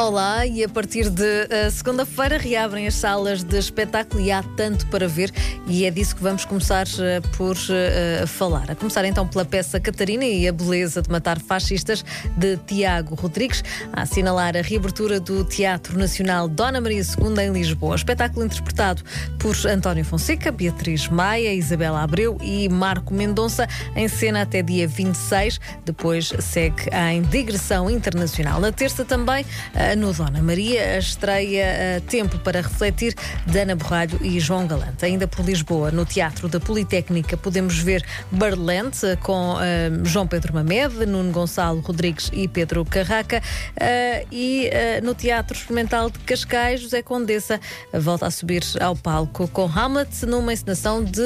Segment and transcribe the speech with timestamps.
[0.00, 4.86] Olá, e a partir de uh, segunda-feira reabrem as salas de espetáculo e há tanto
[4.86, 5.30] para ver
[5.66, 8.70] e é disso que vamos começar uh, por uh, falar.
[8.70, 12.02] A começar então pela peça Catarina e a beleza de matar fascistas
[12.34, 13.62] de Tiago Rodrigues,
[13.92, 17.94] a assinalar a reabertura do Teatro Nacional Dona Maria II em Lisboa.
[17.94, 19.02] Espetáculo interpretado
[19.38, 25.60] por António Fonseca, Beatriz Maia, Isabela Abreu e Marco Mendonça, em cena até dia 26.
[25.84, 28.62] Depois segue em digressão internacional.
[28.62, 29.44] Na terça também
[29.96, 33.14] no Dona Maria, a estreia Tempo para Refletir
[33.46, 35.04] de Ana Borralho e João Galante.
[35.04, 39.58] Ainda por Lisboa, no Teatro da Politécnica, podemos ver Barlente com uh,
[40.04, 43.42] João Pedro Mamed, Nuno Gonçalo Rodrigues e Pedro Carraca.
[43.76, 47.60] Uh, e uh, no Teatro Experimental de Cascais, José Condessa
[47.92, 51.20] volta a subir ao palco com Hamlet numa encenação de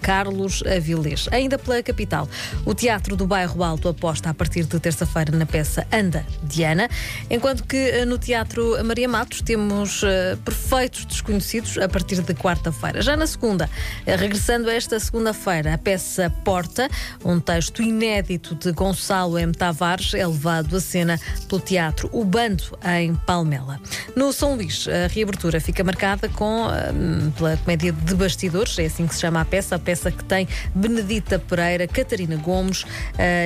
[0.00, 1.28] Carlos Avilés.
[1.30, 2.28] Ainda pela capital,
[2.64, 6.88] o Teatro do Bairro Alto aposta a partir de terça-feira na peça Anda Diana,
[7.30, 12.34] enquanto Enquanto que eh, no Teatro Maria Matos temos uh, Perfeitos Desconhecidos a partir de
[12.34, 13.02] quarta-feira.
[13.02, 16.88] Já na segunda, uh, regressando a esta segunda-feira, a peça Porta,
[17.24, 19.52] um texto inédito de Gonçalo M.
[19.52, 23.80] Tavares, é levado à cena pelo Teatro O Bando, em Palmela.
[24.14, 29.06] No São Luís, a reabertura fica marcada com, uh, pela comédia de bastidores, é assim
[29.06, 32.84] que se chama a peça, a peça que tem Benedita Pereira, Catarina Gomes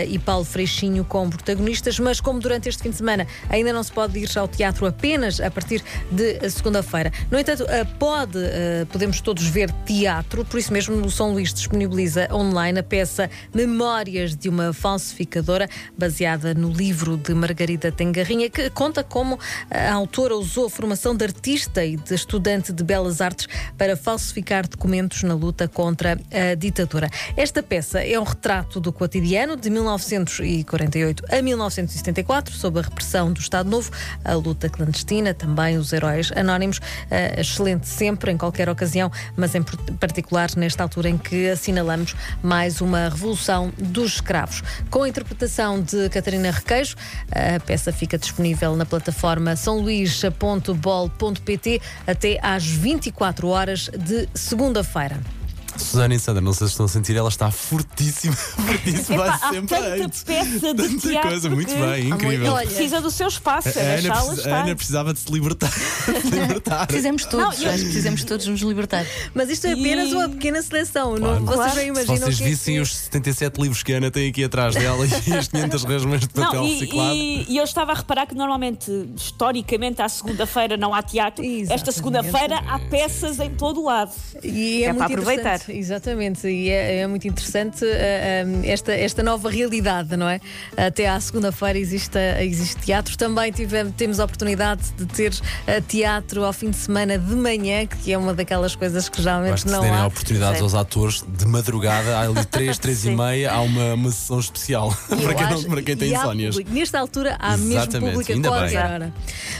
[0.08, 3.92] e Paulo Freixinho como protagonistas, mas como durante este fim de semana ainda não se
[3.92, 7.12] pode ir ao teatro apenas a partir de segunda-feira.
[7.30, 11.52] No entanto, eh, pode, eh, podemos todos ver teatro, por isso mesmo o São Luís
[11.52, 18.70] disponibiliza online a peça Memórias de uma Falsificadora, baseada no livro de Margarida Tengarrinha, que
[18.70, 19.38] conta como
[19.70, 24.66] a autora usou a formação de artista e de estudante de belas artes para falsificar
[24.66, 27.08] documentos na luta contra a ditadura.
[27.36, 33.40] Esta peça é um retrato do cotidiano de 1948 a 1974, sob a repressão do
[33.40, 33.91] Estado Novo
[34.24, 36.78] a luta clandestina, também os heróis anónimos.
[36.78, 42.80] Uh, excelente sempre, em qualquer ocasião, mas em particular nesta altura em que assinalamos mais
[42.80, 44.62] uma revolução dos escravos.
[44.90, 46.96] Com a interpretação de Catarina Requeijo,
[47.30, 55.41] a peça fica disponível na plataforma sãoluís.bol.pt até às 24 horas de segunda-feira.
[55.76, 59.50] Susana e Sandra, não sei se estão a sentir, ela está fortíssima, fortíssima, Epa, vai
[59.52, 60.22] sempre tanta antes.
[60.24, 62.52] peça de tanta coisa, muito bem, incrível.
[62.52, 65.72] Olha, precisa do seu espaço, a, a, Ana, precisa, a Ana precisava de se libertar.
[66.24, 66.86] de libertar.
[66.86, 67.72] Precisamos todos, não, eu...
[67.72, 69.06] precisamos todos nos libertar.
[69.34, 70.14] Mas isto é apenas e...
[70.14, 71.40] uma pequena seleção, claro.
[71.40, 71.46] não?
[71.46, 72.16] Vocês bem imaginam.
[72.16, 75.34] Se vocês é vissem os 77 livros que a Ana tem aqui atrás dela e
[75.34, 77.14] as 500 resmas de papel não, e, reciclado.
[77.14, 81.44] E, e, eu estava a reparar que normalmente, historicamente, à segunda-feira não há teatro.
[81.44, 81.72] Exatamente.
[81.72, 84.12] Esta segunda-feira há peças em todo o lado.
[84.42, 85.61] E é, é para aproveitar.
[85.68, 90.40] Exatamente, e é, é muito interessante uh, uh, esta, esta nova realidade, não é?
[90.76, 93.16] Até à segunda-feira existe, existe teatro.
[93.16, 97.86] Também tivemos, temos a oportunidade de ter uh, teatro ao fim de semana de manhã,
[97.86, 100.02] que é uma daquelas coisas que geralmente não há.
[100.02, 104.40] a oportunidades aos atores de madrugada, ali 3, 3 e meia, há uma, uma sessão
[104.40, 106.56] especial para, quem não, para quem tem insónias.
[106.56, 107.92] Nesta altura há Exatamente.
[107.92, 109.14] mesmo público a qualquer hora.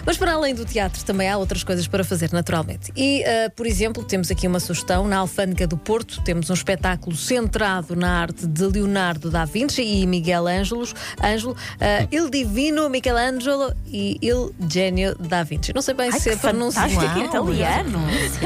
[0.05, 2.93] Mas para além do teatro também há outras coisas para fazer, naturalmente.
[2.97, 3.25] E,
[3.55, 5.92] por exemplo, temos aqui uma sugestão na Alfândega do Porto
[6.25, 10.89] temos um espetáculo centrado na arte de Leonardo da Vinci e Miguel Ângelo,
[11.23, 15.75] Ângelo, uh, Il Divino Michelangelo e Il Genio da Vinci.
[15.75, 17.99] Não sei bem Ai, se é pronunciado italiano.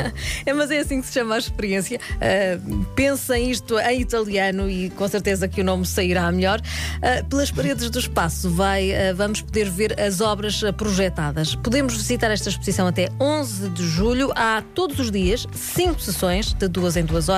[0.45, 2.01] é, mas é assim que se chama a experiência.
[2.17, 6.61] Uh, pensem isto em italiano e com certeza que o nome sairá melhor.
[6.61, 11.55] Uh, pelas paredes do espaço vai, uh, vamos poder ver as obras projetadas.
[11.55, 14.33] Podemos visitar esta exposição até 11 de julho.
[14.35, 17.36] Há todos os dias cinco sessões de duas em duas horas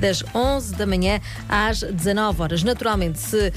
[0.00, 2.62] das 11 da manhã às 19 horas.
[2.62, 3.52] Naturalmente, se uh,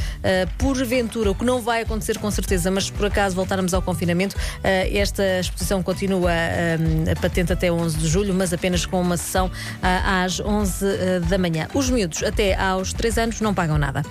[0.58, 4.36] porventura, o que não vai acontecer com certeza, mas se por acaso voltarmos ao confinamento,
[4.36, 9.50] uh, esta exposição continua uh, patente até 11 de julho, mas apenas com uma sessão
[9.82, 10.86] às 11
[11.30, 11.68] da manhã.
[11.74, 14.04] Os miúdos até aos 3 anos não pagam nada.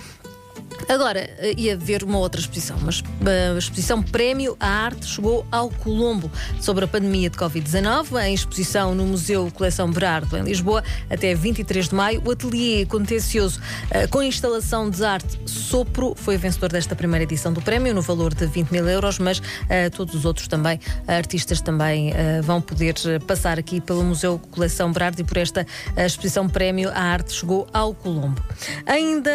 [0.88, 5.44] Agora, eh, ia ver uma outra exposição, mas eh, a exposição Prémio à Arte chegou
[5.50, 6.30] ao Colombo
[6.60, 11.88] sobre a pandemia de Covid-19, em exposição no Museu Coleção Berardo, em Lisboa, até 23
[11.88, 12.22] de maio.
[12.24, 13.60] O ateliê contencioso
[13.90, 18.32] eh, com instalação de arte Sopro foi vencedor desta primeira edição do prémio, no valor
[18.32, 19.42] de 20 mil euros, mas
[19.94, 22.12] todos os outros também, artistas também
[22.42, 22.94] vão poder
[23.26, 25.66] passar aqui pelo Museu Coleção Berardo e por esta
[25.96, 28.40] exposição Prémio à Arte chegou ao Colombo.
[28.86, 29.30] Ainda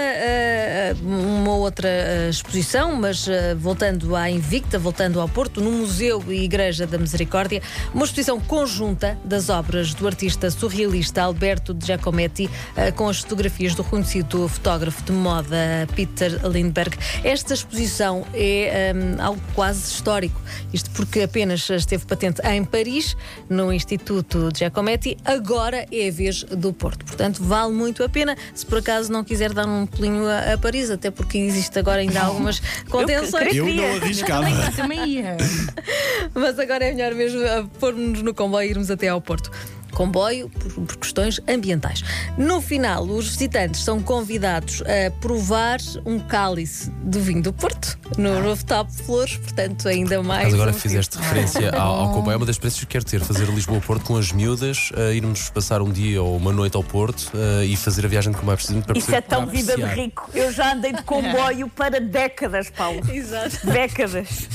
[1.04, 6.24] uma uma outra uh, exposição, mas uh, voltando à Invicta, voltando ao Porto, no Museu
[6.28, 12.94] e Igreja da Misericórdia, uma exposição conjunta das obras do artista surrealista Alberto Giacometti uh,
[12.94, 15.58] com as fotografias do conhecido fotógrafo de moda
[15.96, 16.96] Peter Lindbergh.
[17.24, 20.40] Esta exposição é um, algo quase histórico,
[20.72, 23.18] isto porque apenas esteve patente em Paris,
[23.50, 27.04] no Instituto Giacometti, agora é a vez do Porto.
[27.04, 30.58] Portanto, vale muito a pena se por acaso não quiser dar um pulinho a, a
[30.58, 33.56] Paris, até porque existe agora ainda algumas contenções.
[33.56, 34.44] Eu, eu não arriscava.
[34.44, 35.38] também, também ia.
[36.34, 37.40] Mas agora é melhor mesmo
[37.80, 39.52] pôr-nos no comboio e irmos até ao Porto
[39.92, 42.02] comboio por, por, questões ambientais.
[42.38, 48.38] No final, os visitantes são convidados a provar um cálice do vinho do Porto no
[48.38, 48.42] ah.
[48.42, 50.46] rooftop Flores, portanto, ainda mais.
[50.46, 51.24] Mas agora um fizeste tipo.
[51.24, 52.34] referência ao, ao, comboio.
[52.34, 55.82] É uma das experiências que quero ter: fazer Lisboa-Porto com as miúdas, uh, irmos passar
[55.82, 58.86] um dia ou uma noite ao Porto uh, e fazer a viagem de comboio precisamente
[58.86, 60.30] para Isso é tão vida de rico.
[60.34, 63.02] Eu já andei de comboio para décadas, Paulo.
[63.12, 63.66] Exato.
[63.66, 64.50] Décadas.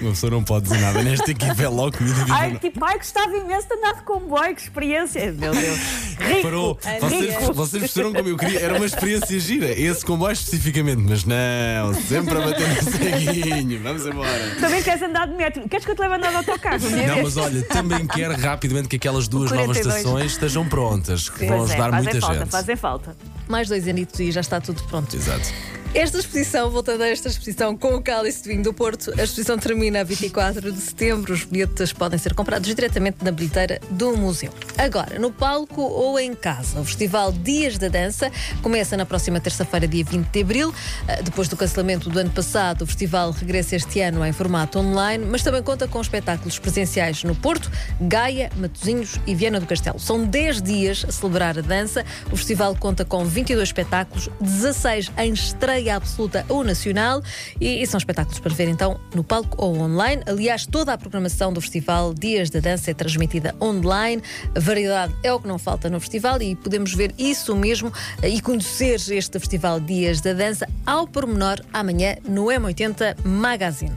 [0.00, 3.34] Uma pessoa não pode dizer nada nesta equipe, é logo comida Ai, tipo, ai, gostava
[3.34, 5.32] imenso de andar de comboio, que experiência.
[5.32, 5.78] Meu Deus.
[6.18, 6.42] Rico.
[6.42, 6.78] Parou.
[7.00, 8.60] Vocês, vocês perceberam como eu queria.
[8.60, 9.70] Era uma experiência gira.
[9.70, 13.82] Esse comboio especificamente, mas não, sempre a bater ceguinho.
[13.82, 14.56] Vamos embora.
[14.60, 15.68] Também queres andar de metro?
[15.68, 16.90] Queres que eu te leve a andar de autocarro?
[16.90, 21.58] Não, mas olha, também quero rapidamente que aquelas duas novas estações estejam prontas, que vão
[21.58, 22.50] Pois é, ajudar fazem muita falta, gente.
[22.50, 23.16] fazem falta.
[23.48, 25.14] Mais dois anitos e já está tudo pronto.
[25.14, 25.52] Exato.
[25.94, 29.56] Esta exposição, voltando a esta exposição com o cálice de vinho do Porto, a exposição
[29.56, 31.32] termina a 24 de setembro.
[31.32, 34.50] Os bilhetes podem ser comprados diretamente na bilheteira do museu.
[34.76, 38.28] Agora, no palco ou em casa, o Festival Dias da Dança
[38.60, 40.74] começa na próxima terça-feira, dia 20 de abril.
[41.06, 45.24] Ah, Depois do cancelamento do ano passado, o festival regressa este ano em formato online,
[45.24, 47.70] mas também conta com espetáculos presenciais no Porto,
[48.00, 50.00] Gaia, Matosinhos e Viana do Castelo.
[50.00, 52.04] São 10 dias a celebrar a dança.
[52.32, 57.22] O festival conta com 22 espetáculos, 16 em estreia absoluta ou nacional
[57.60, 60.22] e, e são espetáculos para ver então no palco ou online.
[60.26, 64.22] Aliás, toda a programação do festival Dias da Dança é transmitida online.
[64.54, 67.92] A variedade é o que não falta no festival e podemos ver isso mesmo
[68.22, 73.94] eh, e conhecer este festival Dias da Dança ao pormenor amanhã no M80 Magazine.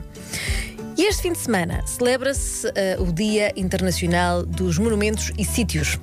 [0.96, 5.98] E este fim de semana celebra-se eh, o Dia Internacional dos Monumentos e Sítios.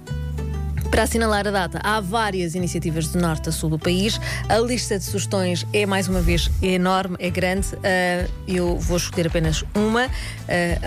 [0.96, 4.18] Para assinalar a data, há várias iniciativas de norte a sul do país.
[4.48, 7.68] A lista de sugestões é, mais uma vez, enorme, é grande.
[7.76, 10.10] Uh, eu vou escolher apenas uma, uh,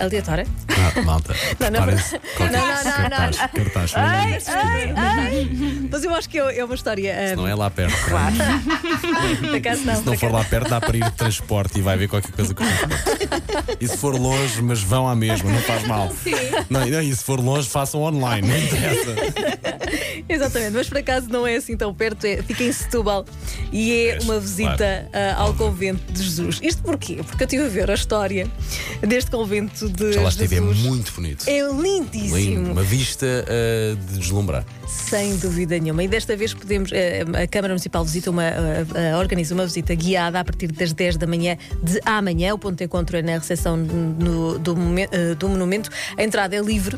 [0.03, 0.47] aleatória.
[0.67, 1.35] Ah, malta.
[1.59, 3.09] Não, não, não, não, não, não.
[3.11, 3.93] Cartaz, cartaz.
[3.95, 5.49] Ai, ai, ai.
[5.91, 7.27] Mas eu acho que é é uma história.
[7.27, 7.95] Se uh, não é lá perto.
[8.05, 8.35] Claro.
[9.55, 9.95] acaso não.
[9.95, 12.55] Se não for lá perto, dá para ir de transporte e vai ver qualquer coisa
[12.55, 12.63] com.
[13.79, 16.11] E se for longe, mas vão à mesma, não faz mal.
[16.69, 19.15] Não, não, e se for longe, façam online, não interessa.
[20.29, 23.25] Exatamente, mas por acaso não é assim tão perto, é, fica em Setúbal
[23.71, 26.59] e é Pois, uma visita ah, ao convento de Jesus.
[26.61, 27.15] Isto porquê?
[27.25, 28.47] Porque eu estive a ver a história
[29.01, 31.45] deste convento de Já lá estive, é muito bonito.
[31.47, 32.35] É lindíssimo.
[32.37, 34.63] Lindo, uma vista ah, de deslumbrar.
[34.87, 36.03] Sem dúvida nenhuma.
[36.03, 36.91] E desta vez podemos.
[36.91, 41.15] eh, A Câmara Municipal visita uma, eh, organiza uma visita guiada a partir das 10
[41.17, 42.53] da manhã de amanhã.
[42.55, 45.89] O ponto de encontro é na recepção no- do, do monumento.
[46.17, 46.97] A entrada é livre.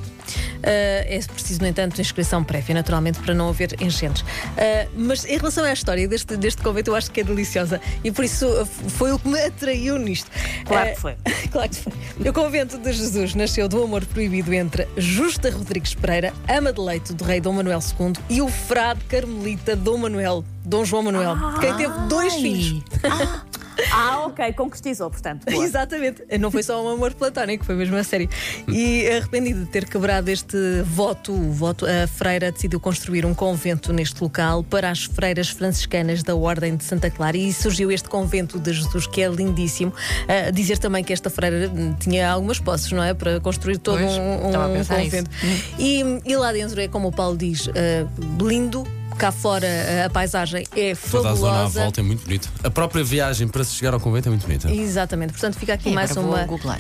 [0.63, 4.24] É preciso, no entanto, inscrição prévia, naturalmente, para não haver enchentes.
[4.58, 7.80] Eh, mas em relação à história deste, deste convento, eu acho que é deliciosa.
[8.04, 10.30] E por isso eh, foi o que me atraiu nisto.
[10.66, 11.16] Claro Eh, que foi.
[11.52, 11.94] Claro que foi.
[12.30, 17.14] O convento de Jesus nasceu do amor proibido entre Justa Rodrigues Pereira, ama de leite
[17.14, 21.60] do rei Dom Manuel II, e o frade carmelita Dom Manuel, Dom João Manuel, de
[21.60, 22.82] quem teve dois filhos.
[23.04, 23.42] Ah,
[24.25, 25.46] ok, concretizou, portanto.
[25.50, 25.63] boa.
[25.63, 26.24] Exatamente.
[26.40, 28.30] Não foi só um amor platónico, foi mesmo a sério.
[28.68, 33.92] E arrependido de ter quebrado este voto, o voto, a freira decidiu construir um convento
[33.94, 38.60] neste local para as freiras franciscanas da Ordem de Santa Clara e surgiu este convento
[38.60, 39.94] de Jesus que é lindíssimo.
[40.28, 43.13] Ah, dizer também que esta freira hum, tinha algumas posses, não é?
[43.13, 45.30] Para construir todo Pois, um, estava a um pensar convento.
[45.78, 48.08] E, e lá dentro é como o Paulo diz, ah,
[48.42, 49.00] lindo.
[49.22, 51.80] Cá fora ah, a paisagem é Toda a zona à fabulosa.
[51.82, 52.50] volta é muito bonita.
[52.63, 54.72] A própria viagem para se chegar ao convento é muito bonita.
[54.74, 56.38] Exatamente, portanto fica aqui E mais agora uma.
[56.40, 56.80] vou googlar.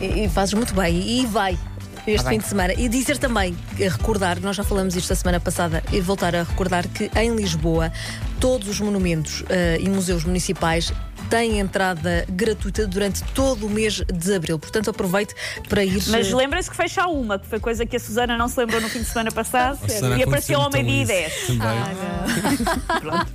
[0.00, 0.96] E, e fazes muito bem.
[1.00, 1.56] E vai.
[2.04, 2.34] Este bem.
[2.34, 2.72] fim de semana.
[2.72, 6.42] E dizer também, eh, recordar, nós já falamos isto a semana passada, e voltar a
[6.42, 7.92] recordar que em Lisboa
[8.40, 10.92] todos os monumentos eh, e museus municipais
[11.26, 14.58] têm entrada gratuita durante todo o mês de abril.
[14.58, 15.34] Portanto, aproveite
[15.68, 16.02] para ir.
[16.08, 18.58] Mas eh, lembrem-se que fecha a uma, que foi coisa que a Susana não se
[18.58, 19.78] lembrou no fim de semana passado
[20.18, 21.32] e apareceu ao meio-dia e então 10.
[21.32, 23.26] isso também.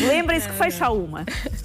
[0.08, 1.24] Lembrem-se que fecha a uma.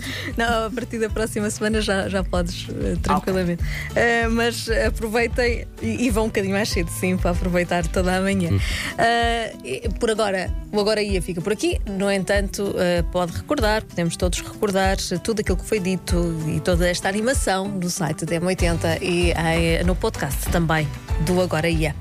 [0.38, 3.64] Não, a partir da próxima semana já, já podes uh, tranquilamente.
[3.64, 8.22] Uh, mas aproveitem e, e, vão um bocadinho mais cedo, sim, para aproveitar toda a
[8.22, 8.50] manhã.
[8.52, 11.80] Uh, por agora, o Agora Ia fica por aqui.
[11.86, 12.76] No entanto,
[13.12, 17.90] pode recordar, podemos todos recordar tudo aquilo que foi dito e toda esta animação no
[17.90, 20.88] site da M80 e no podcast também
[21.22, 21.96] do Agora Ia.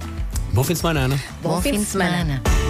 [0.53, 1.21] Bom fim de semana, Ana.
[1.43, 2.19] Bom, Bom fim, fim, de semana.
[2.19, 2.64] semana.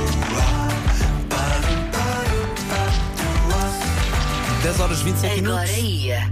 [4.65, 5.61] 10 horas 27 minutos.
[5.61, 6.23] Agora ia.